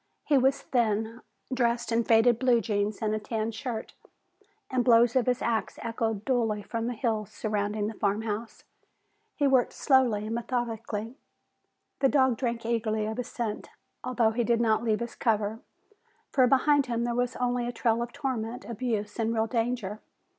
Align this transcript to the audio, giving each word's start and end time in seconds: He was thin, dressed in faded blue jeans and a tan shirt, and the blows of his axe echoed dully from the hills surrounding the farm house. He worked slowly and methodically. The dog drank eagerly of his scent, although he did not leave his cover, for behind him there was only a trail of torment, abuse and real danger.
He 0.25 0.35
was 0.35 0.63
thin, 0.63 1.21
dressed 1.53 1.91
in 1.91 2.03
faded 2.03 2.39
blue 2.39 2.59
jeans 2.59 3.03
and 3.03 3.13
a 3.13 3.19
tan 3.19 3.51
shirt, 3.51 3.93
and 4.67 4.79
the 4.79 4.83
blows 4.85 5.15
of 5.15 5.27
his 5.27 5.43
axe 5.43 5.77
echoed 5.83 6.25
dully 6.25 6.63
from 6.63 6.87
the 6.87 6.95
hills 6.95 7.29
surrounding 7.31 7.85
the 7.85 7.93
farm 7.93 8.23
house. 8.23 8.63
He 9.35 9.45
worked 9.45 9.73
slowly 9.73 10.25
and 10.25 10.33
methodically. 10.33 11.17
The 11.99 12.09
dog 12.09 12.37
drank 12.37 12.65
eagerly 12.65 13.05
of 13.05 13.17
his 13.17 13.27
scent, 13.29 13.69
although 14.03 14.31
he 14.31 14.43
did 14.43 14.59
not 14.59 14.81
leave 14.81 15.01
his 15.01 15.13
cover, 15.13 15.59
for 16.31 16.47
behind 16.47 16.87
him 16.87 17.03
there 17.03 17.13
was 17.13 17.35
only 17.35 17.67
a 17.67 17.71
trail 17.71 18.01
of 18.01 18.11
torment, 18.11 18.65
abuse 18.65 19.19
and 19.19 19.31
real 19.31 19.45
danger. 19.45 19.99